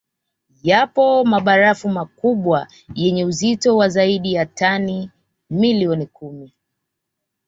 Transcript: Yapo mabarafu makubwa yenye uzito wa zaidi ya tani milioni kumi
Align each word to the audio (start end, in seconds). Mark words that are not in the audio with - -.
Yapo 0.63 1.25
mabarafu 1.25 1.89
makubwa 1.89 2.67
yenye 2.95 3.25
uzito 3.25 3.77
wa 3.77 3.89
zaidi 3.89 4.33
ya 4.33 4.45
tani 4.45 5.11
milioni 5.49 6.05
kumi 6.07 6.53